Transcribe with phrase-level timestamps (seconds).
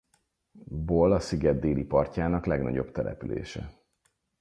[0.75, 3.73] Bol a sziget déli partjának legnagyobb települése.